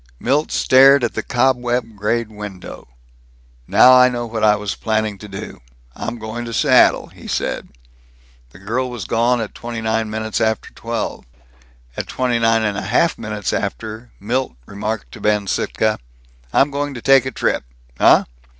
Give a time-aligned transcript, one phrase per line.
[0.19, 2.87] Milt stared at the cobweb grayed window.
[3.67, 5.61] "Now I know what I was planning to do.
[5.95, 7.69] I'm going to Seattle," he said.
[8.49, 11.25] The girl was gone at twenty nine minutes after twelve.
[11.95, 15.99] At twenty nine and a half minutes after, Milt remarked to Ben Sittka,
[16.51, 17.63] "I'm going to take a trip.
[17.99, 18.23] Uh?